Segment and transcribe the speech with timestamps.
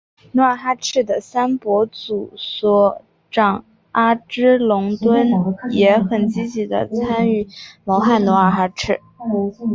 [0.31, 5.27] 努尔哈赤的三伯祖索长阿之子龙敦
[5.69, 7.47] 也很积极地参与
[7.83, 8.99] 谋害努尔哈赤。